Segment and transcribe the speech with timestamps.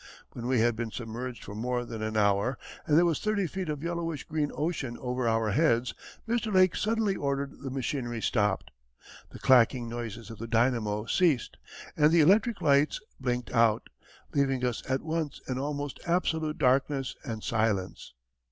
[0.31, 2.57] When we had been submerged far more than an hour,
[2.87, 5.93] and there was thirty feet of yellowish green ocean over our heads,
[6.27, 6.51] Mr.
[6.51, 8.71] Lake suddenly ordered the machinery stopped.
[9.29, 11.57] The clacking noises of the dynamo ceased,
[11.95, 13.89] and the electric lights blinked out,
[14.33, 18.15] leaving us at once in almost absolute darkness and silence.